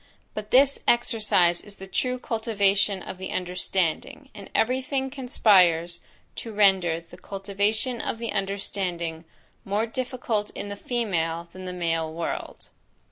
[0.33, 5.99] But this exercise is the true cultivation of the understanding; and every thing conspires
[6.37, 9.25] to render the cultivation of the understanding
[9.63, 12.69] more difficult in the female than the male world.